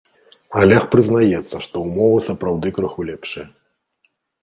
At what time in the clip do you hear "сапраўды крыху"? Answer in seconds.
2.31-3.01